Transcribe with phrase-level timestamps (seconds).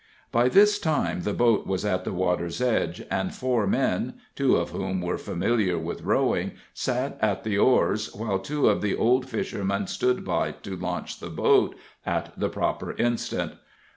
[0.31, 4.71] By this time the boat was at the water's edge, and four men two of
[4.71, 9.85] whom were familiar with rowing sat at the oars, while two of the old fishermen
[9.85, 13.51] stood by to launch the boat at the proper instant.